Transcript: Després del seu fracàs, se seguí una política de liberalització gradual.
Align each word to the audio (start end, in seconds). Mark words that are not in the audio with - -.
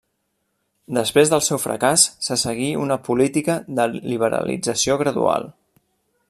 Després 0.97 1.31
del 1.33 1.43
seu 1.47 1.59
fracàs, 1.65 2.05
se 2.29 2.37
seguí 2.45 2.71
una 2.85 2.97
política 3.09 3.59
de 3.81 3.87
liberalització 4.15 4.99
gradual. 5.05 5.47